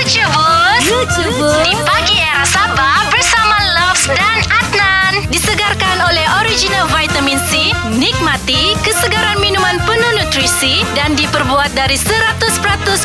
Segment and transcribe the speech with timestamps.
[0.00, 1.60] Lucu Bus Lucu bus.
[1.60, 9.44] Di pagi era Sabah bersama Loves dan Adnan Disegarkan oleh original vitamin C Nikmati kesegaran
[9.44, 12.16] minuman penuh nutrisi Dan diperbuat dari 100%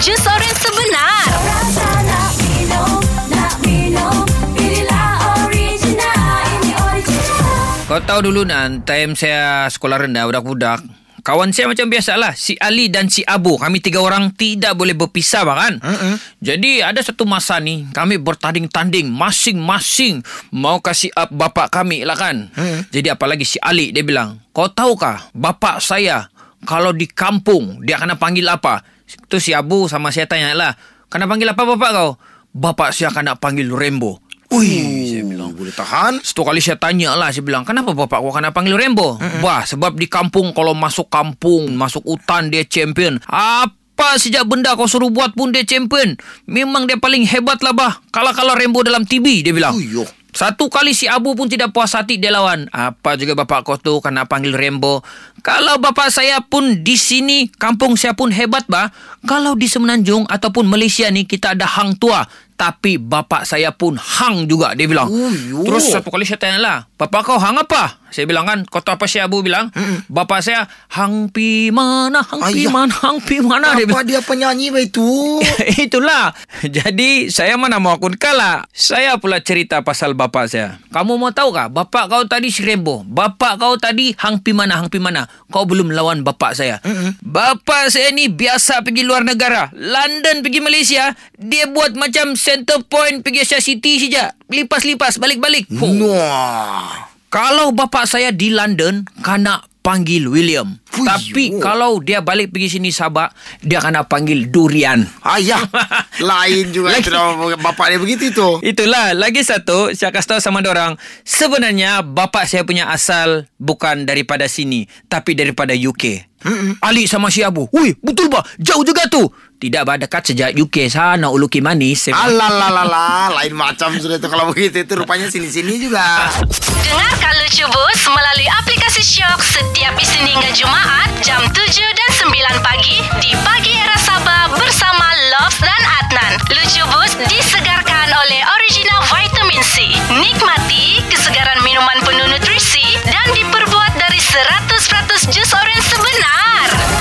[0.00, 2.96] jus oren sebenar Rasa nak minum,
[3.36, 4.16] nak minum.
[4.56, 7.84] Inilah original, ini original.
[7.84, 10.97] Kau tahu dulu Nan, time saya sekolah rendah budak-budak.
[11.28, 13.60] Kawan saya macam biasalah, si Ali dan si Abu.
[13.60, 15.76] Kami tiga orang tidak boleh berpisah bahkan.
[15.76, 16.16] Uh-uh.
[16.40, 20.24] Jadi ada satu masa ni, kami bertanding-tanding masing-masing
[20.56, 22.48] mau kasih up bapak kami lah kan.
[22.56, 22.80] Uh-uh.
[22.88, 26.32] Jadi apalagi si Ali, dia bilang, kau tahukah bapak saya
[26.64, 28.80] kalau di kampung dia kena panggil apa?
[29.28, 30.80] Tu si Abu sama saya tanya lah,
[31.12, 32.10] kena panggil apa bapak kau?
[32.56, 34.24] Bapak saya kena panggil Rembo.
[34.48, 35.17] Ui,
[35.48, 35.56] bilang.
[35.56, 36.12] Boleh tahan?
[36.20, 39.64] Satu kali saya tanya lah Saya bilang Kenapa bapak kau kena panggil Rambo mm Bah
[39.64, 45.08] sebab di kampung Kalau masuk kampung Masuk hutan dia champion Apa sejak benda kau suruh
[45.08, 49.56] buat pun dia champion Memang dia paling hebat lah bah Kalah-kalah Rambo dalam TV Dia
[49.56, 50.04] bilang Uyo.
[50.28, 52.70] satu kali si Abu pun tidak puas hati dia lawan.
[52.70, 55.02] Apa juga bapak kau tu kena panggil Rambo.
[55.42, 58.92] Kalau bapak saya pun di sini, kampung saya pun hebat bah.
[59.26, 62.22] Kalau di Semenanjung ataupun Malaysia ni kita ada hang tua.
[62.58, 65.06] Tapi bapak saya pun hang juga dia bilang.
[65.06, 65.62] Uyo.
[65.62, 68.02] Terus satu kali saya tanya lah, bapak kau hang apa?
[68.08, 69.68] Saya bilang kan, kau tahu apa si Abu bilang?
[69.76, 70.08] Mm-mm.
[70.08, 70.64] Bapak saya
[70.96, 73.84] hang pi mana, hang pi mana, hang pi mana dia.
[73.84, 75.04] Apa dia penyanyi baik tu?
[75.84, 76.32] Itulah.
[76.64, 78.64] Jadi saya mana mau akun kalah.
[78.72, 80.80] Saya pula cerita pasal bapak saya.
[80.88, 81.68] Kamu mau tahu kah?
[81.68, 83.04] Bapak kau tadi si Rembo.
[83.04, 85.28] Bapak kau tadi hang pi mana, hang pi mana.
[85.52, 86.80] Kau belum lawan bapak saya.
[86.80, 87.22] Mm-hmm.
[87.28, 89.68] Bapak saya ni biasa pergi luar negara.
[89.76, 91.12] London pergi Malaysia.
[91.36, 94.32] Dia buat macam center point pergi Asia City saja.
[94.48, 95.68] Lipas-lipas, balik-balik.
[95.76, 96.08] Oh.
[96.08, 97.12] Wah.
[97.28, 100.80] Kalau bapak saya di London, kena panggil William.
[100.88, 101.04] Fuyo.
[101.04, 103.28] Tapi kalau dia balik pergi sini Sabah,
[103.60, 105.04] dia kena panggil Durian.
[105.20, 105.60] Ayah.
[106.24, 107.12] Lain juga Lagi-
[107.60, 108.58] bapak dia begitu tu.
[108.64, 114.48] Itulah lagi satu saya kasih tahu sama orang sebenarnya bapak saya punya asal bukan daripada
[114.48, 116.24] sini tapi daripada UK.
[116.38, 116.78] Mm-mm.
[116.78, 117.66] Ali sama si Abu.
[117.74, 118.38] Ui, betul ba?
[118.62, 119.26] Jauh juga tu.
[119.58, 122.06] Tidak bah dekat sejak UK sana uluki manis.
[122.06, 122.46] Saya bilang.
[122.62, 123.34] Alalalala.
[123.42, 124.86] Lain macam sudah tu kalau begitu.
[124.86, 126.30] Itu rupanya sini-sini juga.
[126.78, 132.62] Dengarkan Lucu Bus melalui aplikasi Shock setiap Isnin hingga Jumaat Jumaat jam 7 dan 9
[132.62, 136.38] pagi di Pagi Era Sabah bersama Loves dan Adnan.
[136.54, 139.90] Lucu Bus disegarkan oleh Original Vitamin C.
[140.22, 146.97] Nikmati kesegaran minuman penuh nutrisi dan diperbuat dari 100% jus orange sebenar.